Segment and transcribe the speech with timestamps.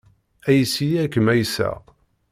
[0.47, 1.77] Ayes-iyi ad kem-ayseɣ.